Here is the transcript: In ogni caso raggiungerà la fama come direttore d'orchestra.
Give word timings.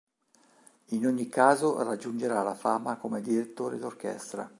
In 0.95 1.05
ogni 1.05 1.29
caso 1.29 1.83
raggiungerà 1.83 2.41
la 2.41 2.55
fama 2.55 2.97
come 2.97 3.21
direttore 3.21 3.77
d'orchestra. 3.77 4.49